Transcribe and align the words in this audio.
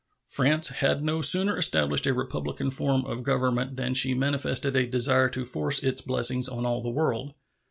France 0.25 0.69
had 0.69 1.03
no 1.03 1.21
sooner 1.21 1.55
established 1.55 2.07
a 2.07 2.13
republican 2.15 2.71
form 2.71 3.05
of 3.05 3.21
government 3.21 3.75
than 3.75 3.93
she 3.93 4.15
manifested 4.15 4.75
a 4.75 4.87
desire 4.87 5.29
to 5.29 5.45
force 5.45 5.83
its 5.83 6.01
blessings 6.01 6.49
on 6.49 6.65
all 6.65 6.81
the 6.81 6.89
world. 6.89 7.35